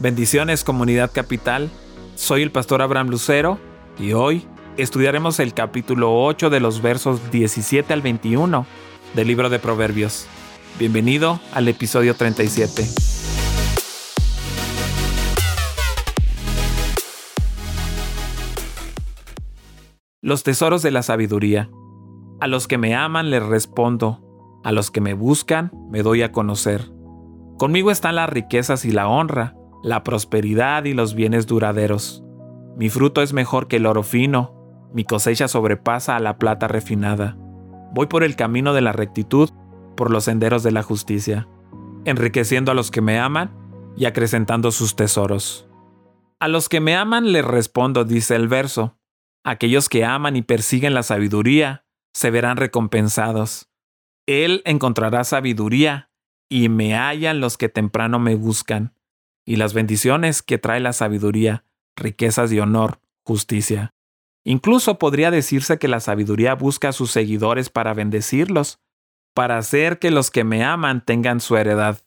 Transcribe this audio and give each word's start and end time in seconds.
Bendiciones 0.00 0.62
comunidad 0.62 1.10
capital, 1.10 1.70
soy 2.14 2.42
el 2.42 2.52
pastor 2.52 2.82
Abraham 2.82 3.08
Lucero 3.08 3.58
y 3.98 4.12
hoy 4.12 4.46
estudiaremos 4.76 5.40
el 5.40 5.54
capítulo 5.54 6.22
8 6.22 6.50
de 6.50 6.60
los 6.60 6.82
versos 6.82 7.32
17 7.32 7.92
al 7.92 8.00
21 8.00 8.64
del 9.16 9.26
libro 9.26 9.50
de 9.50 9.58
Proverbios. 9.58 10.28
Bienvenido 10.78 11.40
al 11.52 11.66
episodio 11.66 12.14
37. 12.14 12.84
Los 20.20 20.44
tesoros 20.44 20.84
de 20.84 20.92
la 20.92 21.02
sabiduría. 21.02 21.70
A 22.38 22.46
los 22.46 22.68
que 22.68 22.78
me 22.78 22.94
aman 22.94 23.30
les 23.30 23.42
respondo, 23.42 24.60
a 24.62 24.70
los 24.70 24.92
que 24.92 25.00
me 25.00 25.14
buscan 25.14 25.72
me 25.90 26.04
doy 26.04 26.22
a 26.22 26.30
conocer. 26.30 26.88
Conmigo 27.58 27.90
están 27.90 28.14
las 28.14 28.30
riquezas 28.30 28.84
y 28.84 28.92
la 28.92 29.08
honra 29.08 29.57
la 29.82 30.02
prosperidad 30.02 30.84
y 30.84 30.94
los 30.94 31.14
bienes 31.14 31.46
duraderos. 31.46 32.24
Mi 32.76 32.88
fruto 32.88 33.22
es 33.22 33.32
mejor 33.32 33.68
que 33.68 33.76
el 33.76 33.86
oro 33.86 34.02
fino, 34.02 34.54
mi 34.92 35.04
cosecha 35.04 35.48
sobrepasa 35.48 36.16
a 36.16 36.20
la 36.20 36.38
plata 36.38 36.68
refinada. 36.68 37.36
Voy 37.92 38.06
por 38.06 38.22
el 38.22 38.36
camino 38.36 38.72
de 38.72 38.80
la 38.80 38.92
rectitud, 38.92 39.50
por 39.96 40.10
los 40.10 40.24
senderos 40.24 40.62
de 40.62 40.72
la 40.72 40.82
justicia, 40.82 41.48
enriqueciendo 42.04 42.72
a 42.72 42.74
los 42.74 42.90
que 42.90 43.00
me 43.00 43.18
aman 43.18 43.50
y 43.96 44.06
acrecentando 44.06 44.70
sus 44.70 44.96
tesoros. 44.96 45.68
A 46.40 46.48
los 46.48 46.68
que 46.68 46.80
me 46.80 46.94
aman 46.94 47.32
les 47.32 47.44
respondo, 47.44 48.04
dice 48.04 48.36
el 48.36 48.48
verso, 48.48 48.96
aquellos 49.44 49.88
que 49.88 50.04
aman 50.04 50.36
y 50.36 50.42
persiguen 50.42 50.94
la 50.94 51.02
sabiduría 51.02 51.84
se 52.12 52.30
verán 52.30 52.56
recompensados. 52.56 53.68
Él 54.26 54.62
encontrará 54.64 55.24
sabiduría 55.24 56.10
y 56.48 56.68
me 56.68 56.94
hallan 56.94 57.40
los 57.40 57.58
que 57.58 57.68
temprano 57.68 58.18
me 58.18 58.34
buscan 58.34 58.94
y 59.48 59.56
las 59.56 59.72
bendiciones 59.72 60.42
que 60.42 60.58
trae 60.58 60.78
la 60.78 60.92
sabiduría, 60.92 61.64
riquezas 61.96 62.52
y 62.52 62.60
honor, 62.60 63.00
justicia. 63.24 63.94
Incluso 64.44 64.98
podría 64.98 65.30
decirse 65.30 65.78
que 65.78 65.88
la 65.88 66.00
sabiduría 66.00 66.54
busca 66.54 66.90
a 66.90 66.92
sus 66.92 67.12
seguidores 67.12 67.70
para 67.70 67.94
bendecirlos, 67.94 68.78
para 69.32 69.56
hacer 69.56 69.98
que 70.00 70.10
los 70.10 70.30
que 70.30 70.44
me 70.44 70.64
aman 70.64 71.02
tengan 71.02 71.40
su 71.40 71.56
heredad. 71.56 72.02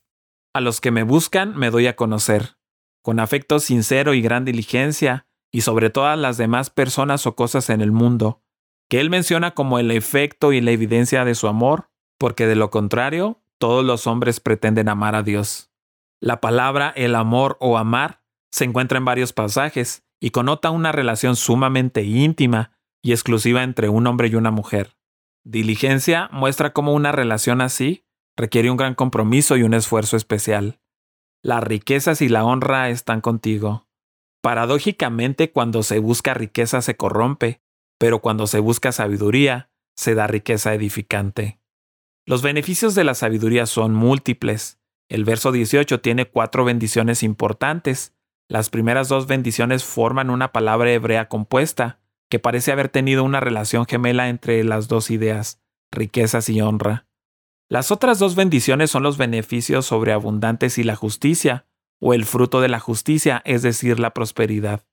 A 0.54 0.62
los 0.62 0.82
que 0.82 0.92
me 0.92 1.02
buscan 1.02 1.58
me 1.58 1.72
doy 1.72 1.88
a 1.88 1.96
conocer, 1.96 2.58
con 3.02 3.20
afecto 3.20 3.58
sincero 3.58 4.14
y 4.14 4.22
gran 4.22 4.46
diligencia, 4.46 5.26
y 5.52 5.62
sobre 5.62 5.90
todas 5.90 6.20
las 6.20 6.38
demás 6.38 6.70
personas 6.70 7.26
o 7.26 7.36
cosas 7.36 7.72
en 7.72 7.82
el 7.82 7.92
mundo, 7.92 8.44
que 8.88 9.00
él 9.00 9.10
menciona 9.10 9.56
como 9.56 9.80
el 9.80 9.90
efecto 9.90 10.54
y 10.54 10.62
la 10.62 10.70
evidencia 10.70 11.26
de 11.26 11.34
su 11.34 11.48
amor, 11.48 11.90
porque 12.20 12.46
de 12.46 12.56
lo 12.56 12.70
contrario, 12.70 13.42
todos 13.58 13.84
los 13.84 14.06
hombres 14.06 14.40
pretenden 14.40 14.90
amar 14.90 15.16
a 15.16 15.24
Dios. 15.24 15.71
La 16.22 16.40
palabra 16.40 16.94
el 16.96 17.16
amor 17.16 17.58
o 17.60 17.78
amar 17.78 18.22
se 18.52 18.64
encuentra 18.64 19.00
en 19.00 19.06
varios 19.06 19.34
pasajes 19.34 20.04
y 20.20 20.30
connota 20.30 20.70
una 20.70 20.92
relación 20.92 21.36
sumamente 21.36 22.04
íntima 22.04 22.78
y 23.02 23.12
exclusiva 23.12 23.64
entre 23.64 23.90
un 23.90 24.06
hombre 24.06 24.28
y 24.28 24.36
una 24.36 24.52
mujer. 24.52 24.96
Diligencia 25.44 26.30
muestra 26.32 26.74
cómo 26.74 26.94
una 26.94 27.12
relación 27.12 27.60
así 27.62 28.06
requiere 28.38 28.70
un 28.70 28.78
gran 28.78 28.94
compromiso 28.94 29.58
y 29.58 29.64
un 29.64 29.74
esfuerzo 29.74 30.16
especial. 30.16 30.80
Las 31.44 31.64
riquezas 31.64 32.22
y 32.22 32.30
la 32.30 32.44
honra 32.44 32.90
están 32.90 33.22
contigo. 33.22 33.88
Paradójicamente, 34.44 35.52
cuando 35.52 35.82
se 35.82 35.98
busca 35.98 36.36
riqueza 36.36 36.82
se 36.82 36.96
corrompe, 36.96 37.62
pero 37.98 38.20
cuando 38.20 38.46
se 38.46 38.60
busca 38.60 38.92
sabiduría, 38.92 39.72
se 39.96 40.14
da 40.14 40.28
riqueza 40.28 40.74
edificante. 40.76 41.60
Los 42.28 42.44
beneficios 42.44 42.94
de 42.94 43.04
la 43.04 43.16
sabiduría 43.16 43.66
son 43.66 43.94
múltiples. 43.94 44.81
El 45.12 45.26
verso 45.26 45.52
18 45.52 46.00
tiene 46.00 46.26
cuatro 46.26 46.64
bendiciones 46.64 47.22
importantes. 47.22 48.16
Las 48.48 48.70
primeras 48.70 49.10
dos 49.10 49.28
bendiciones 49.28 49.84
forman 49.84 50.30
una 50.30 50.54
palabra 50.54 50.90
hebrea 50.90 51.28
compuesta, 51.28 52.00
que 52.30 52.40
parece 52.40 52.72
haber 52.72 52.88
tenido 52.88 53.26
una 53.26 53.42
relación 53.42 53.86
gemela 53.86 54.30
entre 54.30 54.64
las 54.64 54.88
dos 54.88 55.12
ideas, 55.12 55.62
riquezas 55.92 56.48
y 56.48 56.62
honra. 56.62 57.08
Las 57.68 57.92
otras 57.92 58.20
dos 58.20 58.36
bendiciones 58.36 58.90
son 58.90 59.04
los 59.04 59.18
beneficios 59.18 59.86
sobreabundantes 59.86 60.78
y 60.78 60.86
la 60.86 60.96
justicia, 60.96 61.68
o 62.00 62.14
el 62.14 62.24
fruto 62.24 62.62
de 62.62 62.70
la 62.70 62.80
justicia, 62.80 63.42
es 63.44 63.64
decir, 63.64 64.00
la 64.00 64.14
prosperidad. 64.14 64.86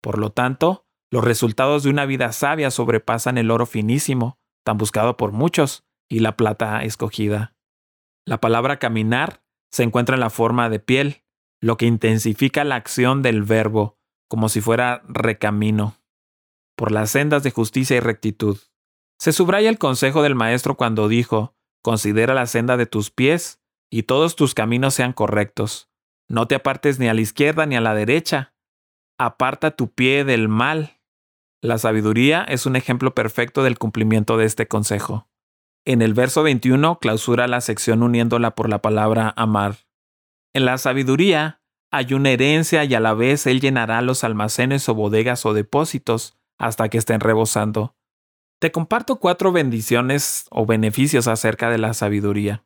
Por 0.00 0.18
lo 0.18 0.30
tanto, 0.30 0.86
los 1.10 1.24
resultados 1.24 1.82
de 1.82 1.90
una 1.90 2.06
vida 2.06 2.30
sabia 2.30 2.70
sobrepasan 2.70 3.38
el 3.38 3.50
oro 3.50 3.66
finísimo, 3.66 4.38
tan 4.64 4.78
buscado 4.78 5.16
por 5.16 5.32
muchos, 5.32 5.84
y 6.08 6.20
la 6.20 6.36
plata 6.36 6.84
escogida. 6.84 7.56
La 8.24 8.40
palabra 8.40 8.78
caminar 8.78 9.43
se 9.74 9.82
encuentra 9.82 10.14
en 10.14 10.20
la 10.20 10.30
forma 10.30 10.70
de 10.70 10.78
piel, 10.78 11.24
lo 11.60 11.76
que 11.76 11.86
intensifica 11.86 12.62
la 12.62 12.76
acción 12.76 13.22
del 13.22 13.42
verbo, 13.42 13.98
como 14.28 14.48
si 14.48 14.60
fuera 14.60 15.02
recamino, 15.08 15.96
por 16.76 16.92
las 16.92 17.10
sendas 17.10 17.42
de 17.42 17.50
justicia 17.50 17.96
y 17.96 18.00
rectitud. 18.00 18.56
Se 19.18 19.32
subraya 19.32 19.68
el 19.68 19.78
consejo 19.78 20.22
del 20.22 20.36
Maestro 20.36 20.76
cuando 20.76 21.08
dijo, 21.08 21.56
Considera 21.82 22.34
la 22.34 22.46
senda 22.46 22.76
de 22.76 22.86
tus 22.86 23.10
pies, 23.10 23.64
y 23.90 24.04
todos 24.04 24.36
tus 24.36 24.54
caminos 24.54 24.94
sean 24.94 25.12
correctos. 25.12 25.90
No 26.28 26.46
te 26.46 26.54
apartes 26.54 27.00
ni 27.00 27.08
a 27.08 27.14
la 27.14 27.22
izquierda 27.22 27.66
ni 27.66 27.74
a 27.74 27.80
la 27.80 27.96
derecha. 27.96 28.54
Aparta 29.18 29.72
tu 29.72 29.92
pie 29.92 30.22
del 30.22 30.48
mal. 30.48 31.00
La 31.60 31.78
sabiduría 31.78 32.44
es 32.44 32.66
un 32.66 32.76
ejemplo 32.76 33.12
perfecto 33.12 33.64
del 33.64 33.76
cumplimiento 33.76 34.36
de 34.36 34.44
este 34.44 34.68
consejo. 34.68 35.28
En 35.86 36.00
el 36.00 36.14
verso 36.14 36.42
21 36.42 36.98
clausura 36.98 37.46
la 37.46 37.60
sección 37.60 38.02
uniéndola 38.02 38.54
por 38.54 38.70
la 38.70 38.80
palabra 38.80 39.34
amar. 39.36 39.86
En 40.54 40.64
la 40.64 40.78
sabiduría 40.78 41.60
hay 41.90 42.14
una 42.14 42.30
herencia 42.30 42.84
y 42.84 42.94
a 42.94 43.00
la 43.00 43.12
vez 43.12 43.46
él 43.46 43.60
llenará 43.60 44.00
los 44.00 44.24
almacenes 44.24 44.88
o 44.88 44.94
bodegas 44.94 45.44
o 45.44 45.52
depósitos 45.52 46.38
hasta 46.58 46.88
que 46.88 46.98
estén 46.98 47.20
rebosando. 47.20 47.96
Te 48.60 48.72
comparto 48.72 49.16
cuatro 49.16 49.52
bendiciones 49.52 50.46
o 50.50 50.64
beneficios 50.64 51.28
acerca 51.28 51.68
de 51.68 51.78
la 51.78 51.92
sabiduría. 51.92 52.64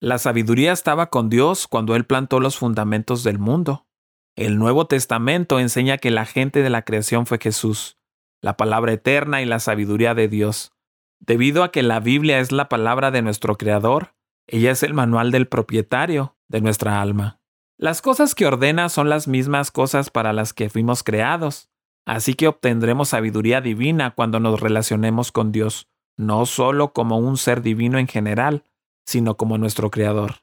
La 0.00 0.18
sabiduría 0.18 0.72
estaba 0.72 1.10
con 1.10 1.28
Dios 1.28 1.66
cuando 1.66 1.94
Él 1.94 2.06
plantó 2.06 2.40
los 2.40 2.56
fundamentos 2.56 3.22
del 3.22 3.38
mundo. 3.38 3.86
El 4.34 4.58
Nuevo 4.58 4.86
Testamento 4.86 5.58
enseña 5.58 5.98
que 5.98 6.10
la 6.10 6.24
gente 6.24 6.62
de 6.62 6.70
la 6.70 6.82
creación 6.82 7.26
fue 7.26 7.38
Jesús, 7.38 7.98
la 8.40 8.56
palabra 8.56 8.92
eterna 8.92 9.42
y 9.42 9.46
la 9.46 9.60
sabiduría 9.60 10.14
de 10.14 10.28
Dios. 10.28 10.75
Debido 11.20 11.64
a 11.64 11.72
que 11.72 11.82
la 11.82 12.00
Biblia 12.00 12.38
es 12.40 12.52
la 12.52 12.68
palabra 12.68 13.10
de 13.10 13.22
nuestro 13.22 13.56
Creador, 13.56 14.14
ella 14.46 14.70
es 14.70 14.82
el 14.82 14.94
manual 14.94 15.30
del 15.30 15.48
propietario 15.48 16.36
de 16.48 16.60
nuestra 16.60 17.00
alma. 17.00 17.40
Las 17.78 18.00
cosas 18.00 18.34
que 18.34 18.46
ordena 18.46 18.88
son 18.88 19.08
las 19.08 19.28
mismas 19.28 19.70
cosas 19.70 20.10
para 20.10 20.32
las 20.32 20.52
que 20.54 20.70
fuimos 20.70 21.02
creados, 21.02 21.68
así 22.06 22.34
que 22.34 22.48
obtendremos 22.48 23.10
sabiduría 23.10 23.60
divina 23.60 24.14
cuando 24.14 24.40
nos 24.40 24.60
relacionemos 24.60 25.32
con 25.32 25.52
Dios, 25.52 25.88
no 26.16 26.46
solo 26.46 26.92
como 26.92 27.18
un 27.18 27.36
ser 27.36 27.60
divino 27.60 27.98
en 27.98 28.06
general, 28.06 28.64
sino 29.04 29.36
como 29.36 29.58
nuestro 29.58 29.90
Creador. 29.90 30.36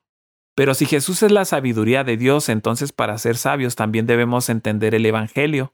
Pero 0.56 0.76
si 0.76 0.86
Jesús 0.86 1.24
es 1.24 1.32
la 1.32 1.46
sabiduría 1.46 2.04
de 2.04 2.18
Dios, 2.18 2.50
entonces 2.50 2.92
para 2.92 3.18
ser 3.18 3.38
sabios 3.38 3.76
también 3.76 4.06
debemos 4.06 4.50
entender 4.50 4.94
el 4.94 5.06
Evangelio. 5.06 5.74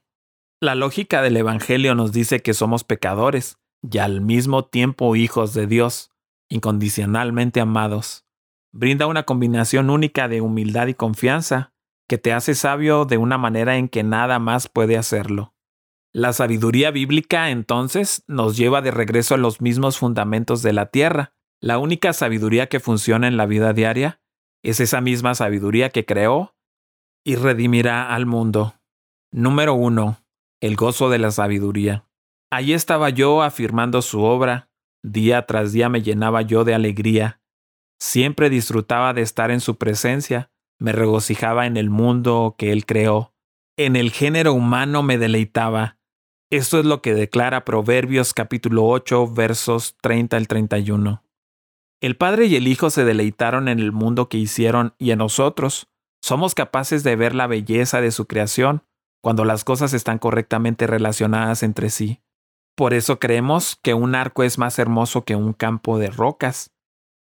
La 0.60 0.74
lógica 0.74 1.20
del 1.20 1.36
Evangelio 1.36 1.94
nos 1.94 2.12
dice 2.12 2.40
que 2.40 2.54
somos 2.54 2.84
pecadores, 2.84 3.58
y 3.82 3.98
al 3.98 4.20
mismo 4.20 4.64
tiempo 4.64 5.16
hijos 5.16 5.54
de 5.54 5.66
Dios, 5.66 6.10
incondicionalmente 6.48 7.60
amados. 7.60 8.26
Brinda 8.72 9.06
una 9.06 9.24
combinación 9.24 9.90
única 9.90 10.28
de 10.28 10.40
humildad 10.40 10.86
y 10.86 10.94
confianza 10.94 11.72
que 12.08 12.18
te 12.18 12.32
hace 12.32 12.54
sabio 12.54 13.04
de 13.04 13.18
una 13.18 13.38
manera 13.38 13.76
en 13.76 13.88
que 13.88 14.02
nada 14.02 14.38
más 14.38 14.68
puede 14.68 14.96
hacerlo. 14.96 15.54
La 16.12 16.32
sabiduría 16.32 16.90
bíblica 16.90 17.50
entonces 17.50 18.24
nos 18.26 18.56
lleva 18.56 18.82
de 18.82 18.90
regreso 18.90 19.34
a 19.34 19.38
los 19.38 19.60
mismos 19.60 19.98
fundamentos 19.98 20.62
de 20.62 20.72
la 20.72 20.86
tierra. 20.86 21.34
La 21.60 21.78
única 21.78 22.12
sabiduría 22.12 22.68
que 22.68 22.80
funciona 22.80 23.28
en 23.28 23.36
la 23.36 23.46
vida 23.46 23.72
diaria 23.72 24.20
es 24.62 24.80
esa 24.80 25.00
misma 25.00 25.34
sabiduría 25.34 25.90
que 25.90 26.04
creó 26.04 26.56
y 27.24 27.36
redimirá 27.36 28.12
al 28.12 28.26
mundo. 28.26 28.74
Número 29.30 29.74
1. 29.74 30.18
El 30.60 30.74
gozo 30.74 31.10
de 31.10 31.18
la 31.18 31.30
sabiduría. 31.30 32.09
Allí 32.52 32.72
estaba 32.72 33.10
yo 33.10 33.42
afirmando 33.42 34.02
su 34.02 34.22
obra, 34.22 34.70
día 35.04 35.46
tras 35.46 35.72
día 35.72 35.88
me 35.88 36.02
llenaba 36.02 36.42
yo 36.42 36.64
de 36.64 36.74
alegría, 36.74 37.40
siempre 38.00 38.50
disfrutaba 38.50 39.14
de 39.14 39.22
estar 39.22 39.52
en 39.52 39.60
su 39.60 39.78
presencia, 39.78 40.50
me 40.80 40.90
regocijaba 40.90 41.66
en 41.66 41.76
el 41.76 41.90
mundo 41.90 42.56
que 42.58 42.72
él 42.72 42.86
creó, 42.86 43.34
en 43.76 43.94
el 43.94 44.10
género 44.10 44.52
humano 44.52 45.04
me 45.04 45.16
deleitaba. 45.16 45.98
Esto 46.50 46.80
es 46.80 46.84
lo 46.84 47.02
que 47.02 47.14
declara 47.14 47.64
Proverbios 47.64 48.34
capítulo 48.34 48.84
8 48.86 49.32
versos 49.32 49.96
30 50.02 50.36
al 50.36 50.48
31. 50.48 51.22
El 52.00 52.16
Padre 52.16 52.46
y 52.46 52.56
el 52.56 52.66
Hijo 52.66 52.90
se 52.90 53.04
deleitaron 53.04 53.68
en 53.68 53.78
el 53.78 53.92
mundo 53.92 54.28
que 54.28 54.38
hicieron 54.38 54.94
y 54.98 55.12
en 55.12 55.18
nosotros 55.18 55.88
somos 56.20 56.56
capaces 56.56 57.04
de 57.04 57.14
ver 57.14 57.34
la 57.34 57.46
belleza 57.46 58.00
de 58.00 58.10
su 58.10 58.26
creación 58.26 58.82
cuando 59.22 59.44
las 59.44 59.62
cosas 59.62 59.92
están 59.92 60.18
correctamente 60.18 60.88
relacionadas 60.88 61.62
entre 61.62 61.90
sí. 61.90 62.20
Por 62.80 62.94
eso 62.94 63.18
creemos 63.18 63.76
que 63.82 63.92
un 63.92 64.14
arco 64.14 64.42
es 64.42 64.56
más 64.56 64.78
hermoso 64.78 65.26
que 65.26 65.36
un 65.36 65.52
campo 65.52 65.98
de 65.98 66.08
rocas, 66.08 66.72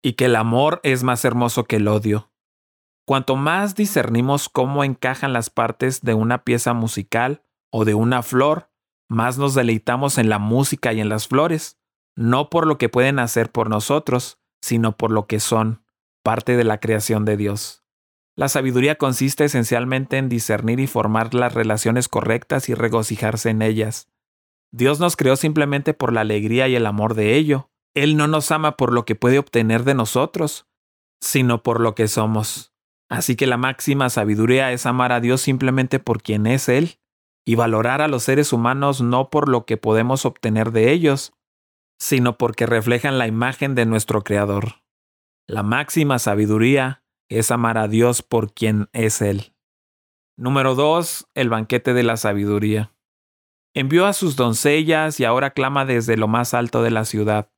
y 0.03 0.15
que 0.15 0.25
el 0.25 0.35
amor 0.35 0.81
es 0.83 1.05
más 1.05 1.25
hermoso 1.25 1.63
que 1.63 1.77
el 1.77 1.87
odio. 1.87 2.33
Cuanto 3.07 3.37
más 3.37 3.77
discernimos 3.77 4.49
cómo 4.49 4.83
encajan 4.83 5.33
las 5.33 5.51
partes 5.51 6.01
de 6.01 6.13
una 6.15 6.43
pieza 6.43 6.73
musical 6.73 7.45
o 7.71 7.85
de 7.85 7.95
una 7.95 8.25
flor, 8.25 8.69
más 9.09 9.39
nos 9.39 9.55
deleitamos 9.55 10.19
en 10.19 10.29
la 10.29 10.41
música 10.41 10.93
y 10.93 11.01
en 11.01 11.09
las 11.09 11.29
flores, 11.29 11.79
no 12.17 12.51
por 12.51 12.67
lo 12.67 12.77
que 12.77 12.89
pueden 12.89 13.21
hacer 13.21 13.53
por 13.53 13.71
nosotros, 13.71 14.41
sino 14.61 14.97
por 14.97 15.13
lo 15.13 15.29
que 15.29 15.39
son, 15.39 15.85
parte 16.25 16.57
de 16.57 16.65
la 16.65 16.81
creación 16.81 17.25
de 17.25 17.37
Dios. 17.37 17.85
La 18.35 18.49
sabiduría 18.49 18.97
consiste 18.97 19.45
esencialmente 19.45 20.19
en 20.19 20.29
discernir 20.29 20.81
y 20.81 20.89
formar 20.89 21.33
las 21.33 21.55
relaciones 21.55 22.09
correctas 22.09 22.69
y 22.69 22.75
regocijarse 22.75 23.51
en 23.51 23.63
ellas. 23.63 24.09
Dios 24.77 24.99
nos 24.99 25.15
creó 25.15 25.37
simplemente 25.37 25.95
por 25.95 26.13
la 26.13 26.23
alegría 26.23 26.67
y 26.67 26.75
el 26.75 26.87
amor 26.87 27.15
de 27.15 27.37
ello. 27.37 27.71
Él 27.95 28.17
no 28.17 28.27
nos 28.27 28.51
ama 28.51 28.77
por 28.77 28.93
lo 28.93 29.05
que 29.05 29.15
puede 29.15 29.39
obtener 29.39 29.85
de 29.85 29.95
nosotros, 29.95 30.67
sino 31.21 31.63
por 31.63 31.79
lo 31.79 31.95
que 31.95 32.09
somos. 32.09 32.75
Así 33.09 33.37
que 33.37 33.47
la 33.47 33.57
máxima 33.57 34.11
sabiduría 34.11 34.73
es 34.73 34.85
amar 34.85 35.13
a 35.13 35.21
Dios 35.21 35.43
simplemente 35.43 36.01
por 36.01 36.23
quien 36.23 36.49
es 36.49 36.69
Él, 36.69 36.99
y 37.47 37.55
valorar 37.55 38.03
a 38.03 38.09
los 38.09 38.25
seres 38.25 38.53
humanos 38.53 39.01
no 39.01 39.31
por 39.31 39.49
lo 39.49 39.65
que 39.65 39.77
podemos 39.77 40.27
obtener 40.27 40.73
de 40.73 40.91
ellos, 40.91 41.35
sino 42.01 42.37
porque 42.37 42.67
reflejan 42.67 43.17
la 43.17 43.29
imagen 43.29 43.77
de 43.77 43.87
nuestro 43.87 44.25
Creador. 44.25 44.83
La 45.47 45.63
máxima 45.63 46.19
sabiduría 46.19 47.05
es 47.29 47.53
amar 47.53 47.79
a 47.79 47.87
Dios 47.87 48.23
por 48.23 48.53
quien 48.53 48.89
es 48.93 49.23
Él. 49.23 49.55
Número 50.37 50.75
2. 50.75 51.29
El 51.35 51.49
banquete 51.49 51.95
de 51.95 52.03
la 52.03 52.17
sabiduría. 52.17 52.91
Envió 53.77 54.07
a 54.07 54.13
sus 54.13 54.37
doncellas 54.37 55.19
y 55.19 55.25
ahora 55.25 55.51
clama 55.51 55.85
desde 55.85 56.17
lo 56.17 56.29
más 56.29 56.55
alto 56.55 56.85
de 56.85 56.93
la 56.93 57.05
ciudad. 57.05 57.51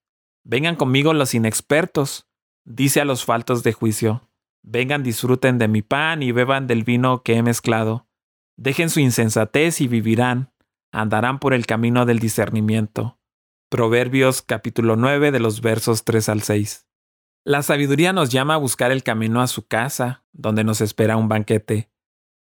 Vengan 0.45 0.75
conmigo 0.75 1.13
los 1.13 1.35
inexpertos, 1.35 2.27
dice 2.65 3.03
a 3.03 3.05
los 3.05 3.27
faltos 3.27 3.63
de 3.63 3.75
juicio. 3.75 4.23
Vengan, 4.63 5.03
disfruten 5.03 5.59
de 5.59 5.69
mi 5.69 5.83
pan 5.83 6.23
y 6.23 6.33
beban 6.33 6.67
del 6.67 6.85
vino 6.85 7.23
que 7.23 7.35
he 7.35 7.43
mezclado. 7.43 8.09
Dejen 8.57 8.89
su 8.89 9.01
insensatez 9.01 9.83
y 9.83 9.89
vivirán, 9.89 10.53
andarán 10.91 11.39
por 11.39 11.53
el 11.53 11.67
camino 11.67 12.07
del 12.07 12.19
discernimiento. 12.19 13.21
Proverbios 13.69 14.41
capítulo 14.41 14.97
9 14.97 15.33
de 15.33 15.41
los 15.41 15.61
versos 15.61 16.05
3 16.05 16.31
al 16.31 16.43
6. 16.43 16.87
La 17.45 17.63
sabiduría 17.63 18.15
nos 18.15 18.31
llama 18.31 18.55
a 18.55 18.59
buscar 18.59 18.91
el 18.91 19.03
camino 19.03 19.43
a 19.43 19.49
su 19.49 19.67
casa, 19.67 20.25
donde 20.33 20.65
nos 20.65 20.81
espera 20.81 21.19
un 21.19 21.29
banquete. 21.29 21.91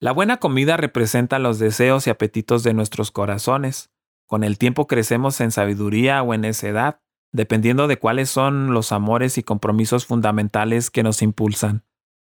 La 0.02 0.10
buena 0.10 0.38
comida 0.38 0.76
representa 0.76 1.38
los 1.38 1.60
deseos 1.60 2.08
y 2.08 2.10
apetitos 2.10 2.64
de 2.64 2.74
nuestros 2.74 3.12
corazones. 3.12 3.92
Con 4.26 4.42
el 4.42 4.58
tiempo 4.58 4.88
crecemos 4.88 5.40
en 5.40 5.52
sabiduría 5.52 6.24
o 6.24 6.34
en 6.34 6.40
necedad, 6.40 6.98
dependiendo 7.30 7.86
de 7.86 8.00
cuáles 8.00 8.28
son 8.28 8.74
los 8.74 8.90
amores 8.90 9.38
y 9.38 9.44
compromisos 9.44 10.04
fundamentales 10.04 10.90
que 10.90 11.04
nos 11.04 11.22
impulsan. 11.22 11.84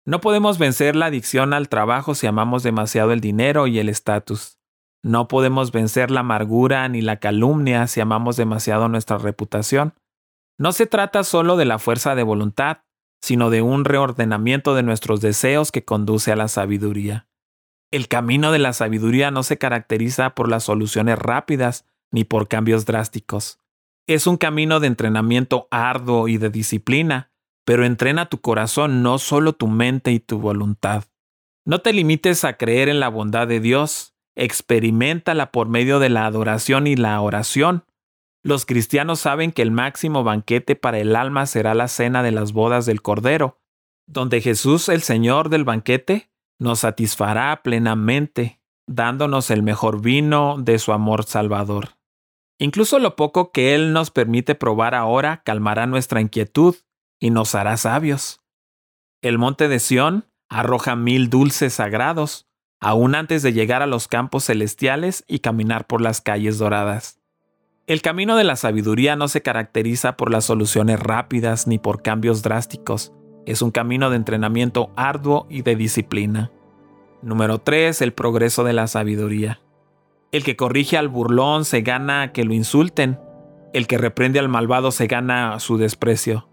No 0.06 0.22
podemos 0.22 0.60
vencer 0.60 0.96
la 0.96 1.08
adicción 1.08 1.52
al 1.52 1.68
trabajo 1.68 2.16
si 2.16 2.26
amamos 2.26 2.64
demasiado 2.64 3.12
el 3.12 3.20
dinero 3.20 3.68
y 3.68 3.80
el 3.80 3.90
estatus. 3.90 4.60
No 5.04 5.28
podemos 5.28 5.74
vencer 5.74 6.10
la 6.10 6.22
amargura 6.22 6.88
ni 6.88 7.02
la 7.02 7.20
calumnia 7.20 7.88
si 7.88 8.00
amamos 8.00 8.38
demasiado 8.38 8.88
nuestra 8.88 9.18
reputación. 9.18 9.94
No 10.58 10.72
se 10.72 10.86
trata 10.86 11.26
solo 11.26 11.58
de 11.58 11.66
la 11.66 11.80
fuerza 11.80 12.16
de 12.16 12.24
voluntad, 12.24 12.78
sino 13.22 13.50
de 13.50 13.62
un 13.62 13.84
reordenamiento 13.84 14.74
de 14.74 14.84
nuestros 14.84 15.20
deseos 15.20 15.74
que 15.74 15.84
conduce 15.84 16.32
a 16.32 16.38
la 16.38 16.48
sabiduría. 16.48 17.28
El 17.92 18.08
camino 18.08 18.52
de 18.52 18.60
la 18.60 18.74
sabiduría 18.74 19.32
no 19.32 19.44
se 19.44 19.58
caracteriza 19.58 20.36
por 20.36 20.50
las 20.50 20.64
soluciones 20.64 21.18
rápidas 21.18 21.86
ni 22.12 22.24
por 22.24 22.48
cambios 22.48 22.86
drásticos. 22.86 23.60
Es 24.08 24.28
un 24.28 24.38
camino 24.38 24.80
de 24.80 24.88
entrenamiento 24.88 25.68
arduo 25.72 26.28
y 26.28 26.38
de 26.38 26.50
disciplina, 26.50 27.32
pero 27.66 27.86
entrena 27.86 28.30
tu 28.30 28.40
corazón, 28.40 29.04
no 29.04 29.20
solo 29.20 29.54
tu 29.54 29.68
mente 29.68 30.12
y 30.12 30.20
tu 30.20 30.40
voluntad. 30.40 31.06
No 31.66 31.80
te 31.80 31.92
limites 31.92 32.44
a 32.46 32.58
creer 32.58 32.88
en 32.88 33.00
la 33.00 33.10
bondad 33.10 33.48
de 33.48 33.60
Dios, 33.60 34.16
experimentala 34.36 35.52
por 35.52 35.68
medio 35.68 36.00
de 36.00 36.10
la 36.10 36.26
adoración 36.26 36.88
y 36.88 36.96
la 36.96 37.20
oración, 37.20 37.84
los 38.48 38.66
cristianos 38.66 39.20
saben 39.20 39.52
que 39.52 39.62
el 39.62 39.72
máximo 39.72 40.24
banquete 40.24 40.78
para 40.78 41.00
el 41.00 41.18
alma 41.18 41.46
será 41.48 41.74
la 41.74 41.90
cena 41.90 42.24
de 42.24 42.32
las 42.32 42.54
bodas 42.54 42.86
del 42.86 43.02
Cordero, 43.02 43.60
donde 44.06 44.40
Jesús, 44.40 44.88
el 44.88 45.02
Señor 45.02 45.50
del 45.50 45.66
banquete, 45.66 46.30
nos 46.60 46.80
satisfará 46.80 47.62
plenamente, 47.64 48.62
dándonos 48.88 49.52
el 49.52 49.64
mejor 49.64 50.02
vino 50.02 50.58
de 50.60 50.80
su 50.80 50.94
amor 50.94 51.24
salvador. 51.24 51.98
Incluso 52.60 53.00
lo 53.00 53.16
poco 53.16 53.52
que 53.52 53.76
Él 53.76 53.94
nos 53.94 54.10
permite 54.10 54.56
probar 54.56 54.96
ahora 54.96 55.44
calmará 55.44 55.86
nuestra 55.86 56.22
inquietud 56.22 56.76
y 57.20 57.30
nos 57.30 57.54
hará 57.54 57.78
sabios. 57.78 58.42
El 59.22 59.38
monte 59.38 59.68
de 59.68 59.80
Sión 59.80 60.26
arroja 60.50 60.96
mil 60.96 61.30
dulces 61.30 61.74
sagrados, 61.74 62.48
aún 62.80 63.16
antes 63.16 63.44
de 63.44 63.54
llegar 63.54 63.82
a 63.82 63.88
los 63.88 64.08
campos 64.08 64.46
celestiales 64.46 65.24
y 65.28 65.40
caminar 65.40 65.88
por 65.88 66.02
las 66.02 66.22
calles 66.22 66.58
doradas. 66.58 67.20
El 67.86 68.02
camino 68.02 68.36
de 68.36 68.44
la 68.44 68.56
sabiduría 68.56 69.16
no 69.16 69.28
se 69.28 69.42
caracteriza 69.42 70.18
por 70.18 70.32
las 70.32 70.46
soluciones 70.46 71.00
rápidas 71.00 71.68
ni 71.68 71.80
por 71.80 72.02
cambios 72.02 72.42
drásticos. 72.42 73.14
Es 73.48 73.62
un 73.62 73.72
camino 73.72 74.10
de 74.10 74.18
entrenamiento 74.18 74.92
arduo 74.98 75.48
y 75.50 75.62
de 75.62 75.78
disciplina. 75.78 76.52
Número 77.22 77.60
3. 77.60 78.02
El 78.02 78.12
progreso 78.12 78.66
de 78.66 78.74
la 78.74 78.88
sabiduría. 78.88 79.62
El 80.34 80.44
que 80.44 80.58
corrige 80.58 80.98
al 80.98 81.08
burlón 81.08 81.64
se 81.64 81.80
gana 81.80 82.34
que 82.34 82.44
lo 82.44 82.54
insulten. 82.54 83.18
El 83.74 83.88
que 83.88 83.98
reprende 83.98 84.40
al 84.40 84.50
malvado 84.50 84.92
se 84.92 85.08
gana 85.08 85.58
su 85.62 85.78
desprecio. 85.78 86.50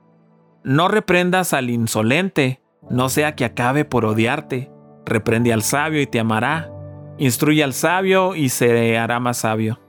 No 0.62 0.86
reprendas 0.86 1.52
al 1.52 1.68
insolente, 1.68 2.62
no 2.88 3.08
sea 3.08 3.34
que 3.34 3.44
acabe 3.44 3.84
por 3.84 4.04
odiarte. 4.04 4.70
Reprende 5.04 5.52
al 5.52 5.62
sabio 5.62 6.00
y 6.00 6.06
te 6.06 6.20
amará. 6.20 6.70
Instruye 7.18 7.64
al 7.64 7.72
sabio 7.72 8.36
y 8.36 8.50
se 8.50 8.96
hará 8.96 9.18
más 9.18 9.38
sabio. 9.38 9.80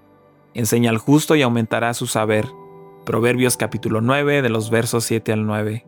Enseña 0.55 0.89
al 0.89 0.97
justo 0.97 1.35
y 1.35 1.43
aumentará 1.43 1.93
su 1.93 2.07
saber. 2.07 2.47
Proverbios 3.05 3.57
capítulo 3.57 4.01
9 4.01 4.41
de 4.41 4.49
los 4.49 4.71
versos 4.71 5.03
7 5.03 5.33
al 5.33 5.45
9. 5.45 5.85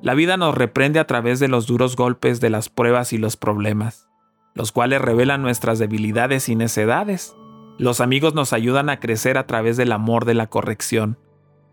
La 0.00 0.14
vida 0.14 0.36
nos 0.36 0.54
reprende 0.54 1.00
a 1.00 1.06
través 1.06 1.40
de 1.40 1.48
los 1.48 1.66
duros 1.66 1.96
golpes 1.96 2.40
de 2.40 2.50
las 2.50 2.68
pruebas 2.68 3.12
y 3.12 3.18
los 3.18 3.36
problemas, 3.36 4.08
los 4.54 4.70
cuales 4.70 5.00
revelan 5.02 5.42
nuestras 5.42 5.80
debilidades 5.80 6.48
y 6.48 6.54
necedades. 6.54 7.36
Los 7.78 8.00
amigos 8.00 8.34
nos 8.34 8.52
ayudan 8.52 8.90
a 8.90 9.00
crecer 9.00 9.38
a 9.38 9.46
través 9.46 9.76
del 9.76 9.90
amor 9.90 10.24
de 10.24 10.34
la 10.34 10.46
corrección. 10.46 11.18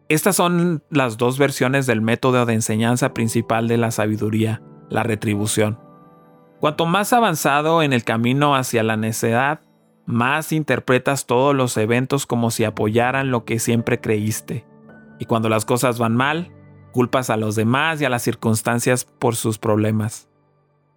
Estas 0.09 0.35
son 0.35 0.83
las 0.89 1.17
dos 1.17 1.37
versiones 1.37 1.85
del 1.85 2.01
método 2.01 2.45
de 2.45 2.53
enseñanza 2.53 3.13
principal 3.13 3.67
de 3.67 3.77
la 3.77 3.91
sabiduría, 3.91 4.61
la 4.89 5.03
retribución. 5.03 5.79
Cuanto 6.59 6.85
más 6.85 7.13
avanzado 7.13 7.83
en 7.83 7.93
el 7.93 8.03
camino 8.03 8.55
hacia 8.55 8.81
la 8.81 8.97
necedad, 8.97 9.61
más 10.05 10.51
interpretas 10.51 11.25
todos 11.25 11.55
los 11.55 11.77
eventos 11.77 12.25
como 12.25 12.49
si 12.49 12.63
apoyaran 12.63 13.29
lo 13.29 13.45
que 13.45 13.59
siempre 13.59 13.99
creíste. 13.99 14.65
Y 15.19 15.25
cuando 15.25 15.49
las 15.49 15.65
cosas 15.65 15.99
van 15.99 16.15
mal, 16.15 16.54
culpas 16.95 17.29
a 17.29 17.35
los 17.35 17.55
demás 17.57 17.99
y 17.99 18.05
a 18.05 18.09
las 18.09 18.21
circunstancias 18.21 19.03
por 19.03 19.35
sus 19.35 19.57
problemas. 19.57 20.29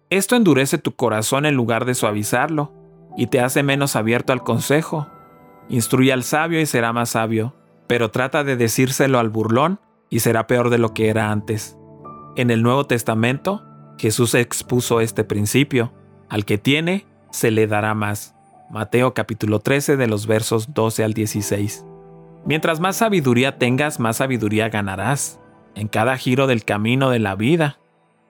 Esto 0.09 0.37
endurece 0.37 0.77
tu 0.77 0.95
corazón 0.95 1.45
en 1.45 1.55
lugar 1.55 1.83
de 1.83 1.93
suavizarlo, 1.93 2.71
y 3.17 3.27
te 3.27 3.41
hace 3.41 3.63
menos 3.63 3.97
abierto 3.97 4.31
al 4.31 4.41
consejo. 4.41 5.09
Instruye 5.67 6.13
al 6.13 6.23
sabio 6.23 6.61
y 6.61 6.65
será 6.65 6.93
más 6.93 7.09
sabio, 7.09 7.53
pero 7.85 8.11
trata 8.11 8.45
de 8.45 8.55
decírselo 8.55 9.19
al 9.19 9.27
burlón 9.27 9.81
y 10.09 10.21
será 10.21 10.47
peor 10.47 10.69
de 10.69 10.77
lo 10.77 10.93
que 10.93 11.09
era 11.09 11.31
antes. 11.31 11.77
En 12.37 12.49
el 12.49 12.63
Nuevo 12.63 12.85
Testamento, 12.85 13.65
Jesús 13.97 14.35
expuso 14.35 15.01
este 15.01 15.25
principio, 15.25 15.91
al 16.29 16.45
que 16.45 16.57
tiene, 16.57 17.07
se 17.29 17.51
le 17.51 17.67
dará 17.67 17.93
más 17.93 18.35
Mateo 18.69 19.13
capítulo 19.13 19.59
13 19.59 19.97
de 19.97 20.07
los 20.07 20.27
versos 20.27 20.73
12 20.73 21.03
al 21.03 21.13
16. 21.13 21.83
Mientras 22.45 22.79
más 22.79 22.95
sabiduría 22.95 23.57
tengas, 23.57 23.99
más 23.99 24.15
sabiduría 24.15 24.69
ganarás 24.69 25.41
en 25.79 25.87
cada 25.87 26.17
giro 26.17 26.45
del 26.45 26.65
camino 26.65 27.09
de 27.09 27.19
la 27.19 27.35
vida. 27.35 27.79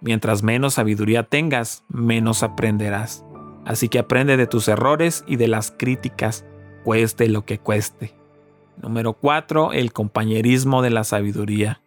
Mientras 0.02 0.44
menos 0.44 0.76
sabiduría 0.76 1.24
tengas, 1.24 1.84
menos 1.90 2.44
aprenderás. 2.44 3.26
Así 3.66 3.90
que 3.90 3.98
aprende 3.98 4.38
de 4.38 4.46
tus 4.46 4.68
errores 4.68 5.24
y 5.28 5.36
de 5.36 5.48
las 5.48 5.72
críticas, 5.72 6.46
cueste 6.84 7.28
lo 7.28 7.46
que 7.46 7.58
cueste. 7.58 8.14
Número 8.78 9.14
4. 9.14 9.74
El 9.74 9.92
compañerismo 9.92 10.84
de 10.84 10.92
la 10.92 11.04
sabiduría. 11.04 11.82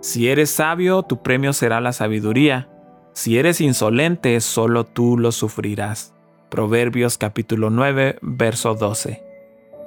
Si 0.00 0.28
eres 0.28 0.50
sabio, 0.50 1.02
tu 1.02 1.20
premio 1.20 1.52
será 1.52 1.80
la 1.80 1.92
sabiduría. 1.92 2.70
Si 3.12 3.38
eres 3.38 3.60
insolente, 3.60 4.40
solo 4.40 4.84
tú 4.84 5.18
lo 5.18 5.32
sufrirás. 5.32 6.14
Proverbios 6.48 7.18
capítulo 7.18 7.70
9, 7.70 8.18
verso 8.22 8.74
12. 8.74 9.24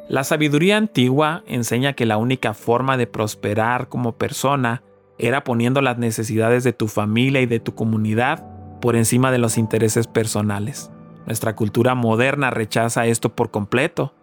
La 0.10 0.26
sabiduría 0.26 0.76
antigua 0.76 1.44
enseña 1.48 1.94
que 1.94 2.06
la 2.06 2.18
única 2.18 2.54
forma 2.54 2.98
de 2.98 3.08
prosperar 3.08 3.88
como 3.88 4.18
persona 4.18 4.84
era 5.18 5.44
poniendo 5.44 5.82
las 5.82 5.98
necesidades 5.98 6.64
de 6.64 6.74
tu 6.74 6.88
familia 6.88 7.42
y 7.42 7.46
de 7.46 7.60
tu 7.60 7.76
comunidad 7.76 8.46
por 8.82 8.96
encima 8.96 9.32
de 9.32 9.38
los 9.38 9.58
intereses 9.58 10.08
personales. 10.08 10.92
Nuestra 11.26 11.56
cultura 11.56 11.96
moderna 11.96 12.50
rechaza 12.50 13.06
esto 13.06 13.36
por 13.36 13.52
completo. 13.52 14.14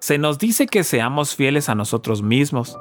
Se 0.00 0.18
nos 0.18 0.38
dice 0.38 0.66
que 0.66 0.84
seamos 0.84 1.34
fieles 1.34 1.68
a 1.68 1.74
nosotros 1.74 2.22
mismos, 2.22 2.78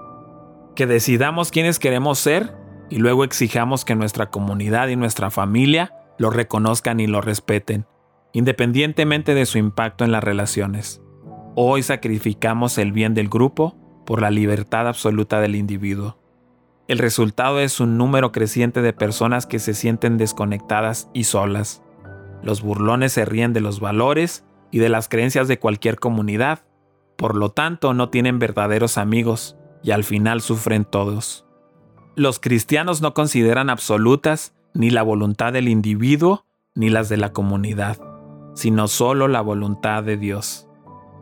que 0.75 0.87
decidamos 0.87 1.51
quiénes 1.51 1.79
queremos 1.79 2.19
ser 2.19 2.55
y 2.89 2.97
luego 2.97 3.23
exijamos 3.23 3.85
que 3.85 3.95
nuestra 3.95 4.29
comunidad 4.29 4.87
y 4.87 4.95
nuestra 4.95 5.29
familia 5.29 5.93
lo 6.17 6.29
reconozcan 6.29 6.99
y 6.99 7.07
lo 7.07 7.21
respeten, 7.21 7.85
independientemente 8.33 9.33
de 9.33 9.45
su 9.45 9.57
impacto 9.57 10.03
en 10.03 10.11
las 10.11 10.23
relaciones. 10.23 11.01
Hoy 11.55 11.83
sacrificamos 11.83 12.77
el 12.77 12.91
bien 12.91 13.13
del 13.13 13.29
grupo 13.29 13.75
por 14.05 14.21
la 14.21 14.31
libertad 14.31 14.87
absoluta 14.87 15.41
del 15.41 15.55
individuo. 15.55 16.17
El 16.87 16.99
resultado 16.99 17.59
es 17.59 17.81
un 17.81 17.97
número 17.97 18.31
creciente 18.31 18.81
de 18.81 18.93
personas 18.93 19.45
que 19.45 19.59
se 19.59 19.73
sienten 19.73 20.17
desconectadas 20.17 21.09
y 21.13 21.25
solas. 21.25 21.83
Los 22.41 22.61
burlones 22.61 23.11
se 23.11 23.25
ríen 23.25 23.51
de 23.51 23.59
los 23.59 23.81
valores 23.81 24.45
y 24.71 24.79
de 24.79 24.87
las 24.87 25.09
creencias 25.09 25.49
de 25.49 25.59
cualquier 25.59 25.99
comunidad, 25.99 26.63
por 27.17 27.35
lo 27.35 27.49
tanto 27.49 27.93
no 27.93 28.09
tienen 28.09 28.39
verdaderos 28.39 28.97
amigos 28.97 29.57
y 29.83 29.91
al 29.91 30.05
final 30.05 30.39
sufren 30.39 30.85
todos. 30.85 31.45
Los 32.15 32.39
cristianos 32.39 33.01
no 33.01 33.13
consideran 33.13 33.69
absolutas 33.69 34.55
ni 34.73 34.89
la 34.89 35.03
voluntad 35.03 35.51
del 35.51 35.67
individuo 35.67 36.45
ni 36.73 36.89
las 36.89 37.09
de 37.09 37.17
la 37.17 37.33
comunidad, 37.33 37.97
sino 38.55 38.87
solo 38.87 39.27
la 39.27 39.41
voluntad 39.41 40.03
de 40.03 40.15
Dios. 40.15 40.69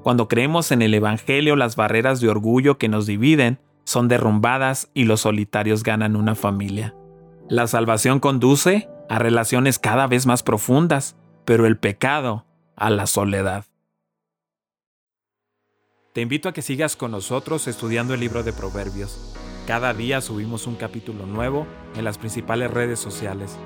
Cuando 0.03 0.27
creemos 0.27 0.71
en 0.71 0.83
el 0.83 0.93
Evangelio, 0.93 1.55
las 1.55 1.75
barreras 1.75 2.21
de 2.21 2.29
orgullo 2.29 2.77
que 2.77 2.87
nos 2.87 3.07
dividen 3.07 3.59
son 3.85 4.07
derrumbadas 4.07 4.89
y 4.93 5.05
los 5.05 5.21
solitarios 5.21 5.83
ganan 5.83 6.15
una 6.15 6.35
familia. 6.35 6.93
La 7.47 7.67
salvación 7.67 8.19
conduce 8.19 8.89
a 9.07 9.19
relaciones 9.19 9.79
cada 9.79 10.07
vez 10.07 10.25
más 10.25 10.43
profundas, 10.43 11.15
pero 11.45 11.65
el 11.65 11.77
pecado 11.77 12.45
a 12.75 12.89
la 12.89 13.07
soledad. 13.07 13.65
Te 16.13 16.21
invito 16.21 16.49
a 16.49 16.53
que 16.53 16.61
sigas 16.61 16.95
con 16.95 17.11
nosotros 17.11 17.67
estudiando 17.67 18.13
el 18.13 18.19
libro 18.19 18.41
de 18.41 18.53
Proverbios. 18.53 19.33
Cada 19.67 19.93
día 19.93 20.21
subimos 20.21 20.65
un 20.65 20.75
capítulo 20.75 21.25
nuevo 21.25 21.67
en 21.95 22.05
las 22.05 22.17
principales 22.17 22.71
redes 22.71 22.99
sociales. 22.99 23.57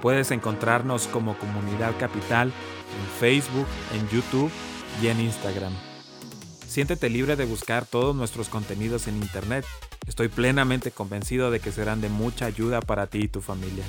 Puedes 0.00 0.30
encontrarnos 0.30 1.06
como 1.06 1.38
Comunidad 1.38 1.92
Capital 1.98 2.48
en 2.48 3.20
Facebook, 3.20 3.66
en 3.94 4.08
YouTube 4.08 4.50
y 5.00 5.08
en 5.08 5.20
Instagram. 5.20 5.91
Siéntete 6.72 7.10
libre 7.10 7.36
de 7.36 7.44
buscar 7.44 7.84
todos 7.84 8.16
nuestros 8.16 8.48
contenidos 8.48 9.06
en 9.06 9.16
Internet. 9.16 9.66
Estoy 10.06 10.28
plenamente 10.28 10.90
convencido 10.90 11.50
de 11.50 11.60
que 11.60 11.70
serán 11.70 12.00
de 12.00 12.08
mucha 12.08 12.46
ayuda 12.46 12.80
para 12.80 13.08
ti 13.08 13.24
y 13.24 13.28
tu 13.28 13.42
familia. 13.42 13.84